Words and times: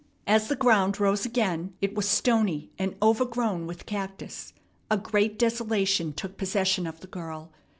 As 0.25 0.47
the 0.47 0.55
ground 0.55 0.99
rose 0.99 1.27
again, 1.27 1.75
it 1.79 1.93
was 1.93 2.07
stony 2.09 2.71
and 2.79 2.95
overgrown 3.03 3.67
with 3.67 3.85
cactus. 3.85 4.51
A 4.89 4.97
great 4.97 5.37
desolation 5.37 6.11
took 6.11 6.37
possession 6.37 6.87
of 6.87 7.01
the 7.01 7.05
girl. 7.07 7.51